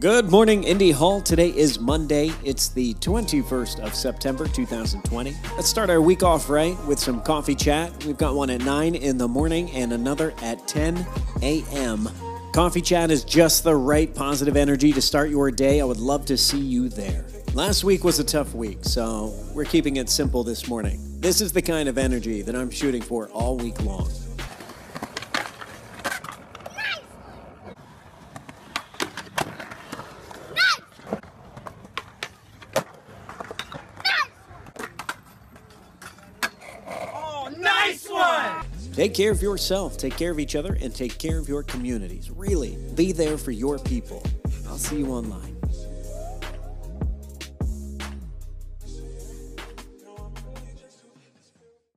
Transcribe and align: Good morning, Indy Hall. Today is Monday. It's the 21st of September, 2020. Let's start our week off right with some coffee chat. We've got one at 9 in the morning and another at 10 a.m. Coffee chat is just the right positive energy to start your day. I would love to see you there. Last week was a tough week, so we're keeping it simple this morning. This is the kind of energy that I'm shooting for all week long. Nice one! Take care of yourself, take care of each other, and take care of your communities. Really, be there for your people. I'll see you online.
Good 0.00 0.30
morning, 0.30 0.62
Indy 0.62 0.92
Hall. 0.92 1.20
Today 1.20 1.48
is 1.48 1.80
Monday. 1.80 2.30
It's 2.44 2.68
the 2.68 2.94
21st 2.94 3.80
of 3.80 3.96
September, 3.96 4.46
2020. 4.46 5.34
Let's 5.56 5.68
start 5.68 5.90
our 5.90 6.00
week 6.00 6.22
off 6.22 6.48
right 6.48 6.78
with 6.86 7.00
some 7.00 7.20
coffee 7.20 7.56
chat. 7.56 8.04
We've 8.04 8.16
got 8.16 8.36
one 8.36 8.48
at 8.48 8.60
9 8.60 8.94
in 8.94 9.18
the 9.18 9.26
morning 9.26 9.68
and 9.72 9.92
another 9.92 10.34
at 10.40 10.68
10 10.68 11.04
a.m. 11.42 12.08
Coffee 12.52 12.80
chat 12.80 13.10
is 13.10 13.24
just 13.24 13.64
the 13.64 13.74
right 13.74 14.14
positive 14.14 14.56
energy 14.56 14.92
to 14.92 15.02
start 15.02 15.30
your 15.30 15.50
day. 15.50 15.80
I 15.80 15.84
would 15.84 15.98
love 15.98 16.24
to 16.26 16.36
see 16.36 16.60
you 16.60 16.88
there. 16.88 17.26
Last 17.54 17.82
week 17.82 18.04
was 18.04 18.20
a 18.20 18.24
tough 18.24 18.54
week, 18.54 18.78
so 18.82 19.34
we're 19.52 19.64
keeping 19.64 19.96
it 19.96 20.08
simple 20.08 20.44
this 20.44 20.68
morning. 20.68 21.00
This 21.18 21.40
is 21.40 21.50
the 21.50 21.62
kind 21.62 21.88
of 21.88 21.98
energy 21.98 22.42
that 22.42 22.54
I'm 22.54 22.70
shooting 22.70 23.02
for 23.02 23.28
all 23.30 23.56
week 23.56 23.82
long. 23.82 24.08
Nice 37.88 38.08
one! 38.08 38.66
Take 38.98 39.14
care 39.14 39.30
of 39.30 39.40
yourself, 39.40 39.96
take 39.96 40.16
care 40.16 40.32
of 40.32 40.40
each 40.40 40.56
other, 40.56 40.76
and 40.82 40.92
take 40.92 41.18
care 41.18 41.38
of 41.38 41.48
your 41.48 41.62
communities. 41.62 42.32
Really, 42.32 42.76
be 42.96 43.12
there 43.12 43.38
for 43.38 43.52
your 43.52 43.78
people. 43.78 44.24
I'll 44.66 44.76
see 44.76 44.98
you 44.98 45.12
online. 45.12 45.57